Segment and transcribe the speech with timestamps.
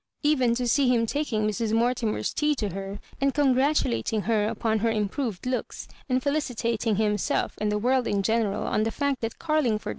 [0.23, 1.73] Even to see him talcing Mrs.
[1.73, 7.53] Mortimer's tea to her, and congratulating her upon her im proved looks, and felicitating himself
[7.61, 9.89] and the world in general on the fact that Carlingford